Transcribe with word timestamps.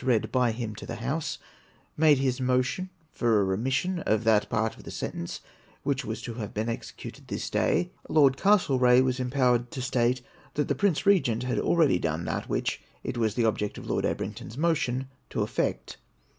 read 0.03 0.31
by 0.31 0.49
him 0.51 0.73
to 0.73 0.87
the 0.87 0.95
House, 0.95 1.37
made 1.95 2.17
his 2.17 2.41
motion 2.41 2.89
for 3.11 3.39
a 3.39 3.43
remission 3.43 3.99
of 3.99 4.23
that 4.23 4.49
part 4.49 4.75
of 4.75 4.81
the 4.83 4.89
sentence 4.89 5.41
which 5.83 6.03
was 6.03 6.23
to 6.23 6.33
have 6.33 6.55
been 6.55 6.67
executed 6.67 7.27
this 7.27 7.51
day, 7.51 7.91
Lord 8.09 8.35
Castlereagh 8.35 9.03
was 9.03 9.19
empowered 9.19 9.69
to 9.69 9.79
state 9.83 10.23
that 10.55 10.67
the 10.67 10.73
Piince 10.73 11.03
Eegent 11.03 11.43
had 11.43 11.59
already 11.59 11.99
done 11.99 12.25
that 12.25 12.49
which 12.49 12.81
it 13.03 13.15
was 13.19 13.35
the 13.35 13.45
object 13.45 13.77
of 13.77 13.85
Lord 13.85 14.03
Ebrington's 14.03 14.57
motion 14.57 15.07
to 15.29 15.43
effect. 15.43 15.97